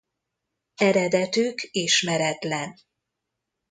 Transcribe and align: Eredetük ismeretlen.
Eredetük 0.77 1.67
ismeretlen. 1.71 2.79